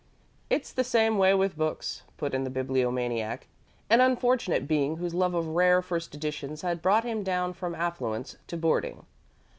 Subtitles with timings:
[0.49, 3.45] "It's the same way with books," put in the Bibliomaniac,
[3.87, 8.35] an unfortunate being whose love of rare first editions had brought him down from affluence
[8.47, 9.05] to boarding.